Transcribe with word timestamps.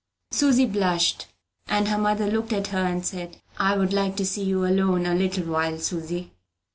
Susy 0.31 0.65
blushed; 0.65 1.27
and 1.67 1.87
her 1.87 1.97
mother 1.99 2.25
looked 2.25 2.51
at 2.53 2.69
her, 2.69 2.83
and 2.85 3.05
said, 3.05 3.39
"I 3.59 3.77
would 3.77 3.93
like 3.93 4.15
to 4.17 4.25
see 4.25 4.43
you 4.43 4.65
alone 4.65 5.05
a 5.05 5.13
little 5.13 5.45
while, 5.45 5.77
Susy." 5.77 6.31